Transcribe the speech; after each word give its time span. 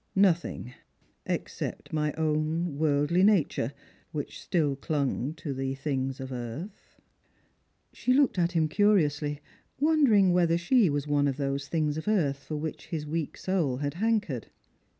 "Nothing, 0.29 0.73
except 1.27 1.93
my 1.93 2.11
own 2.13 2.79
worldly 2.79 3.21
nature, 3.21 3.71
which 4.11 4.41
still 4.41 4.75
clung 4.75 5.35
to 5.35 5.53
the 5.53 5.75
things 5.75 6.19
of 6.19 6.31
earth." 6.31 6.99
She 7.93 8.11
looked 8.11 8.39
at 8.39 8.53
him 8.53 8.67
curiously, 8.67 9.41
wondering 9.79 10.33
whether 10.33 10.57
she 10.57 10.89
was 10.89 11.05
one 11.05 11.27
of 11.27 11.37
those 11.37 11.67
things 11.67 11.97
of 11.97 12.07
earth 12.07 12.43
for 12.45 12.55
which 12.57 12.87
his 12.87 13.05
weak 13.05 13.37
soul 13.37 13.77
had 13.77 13.93
hankered. 13.93 14.47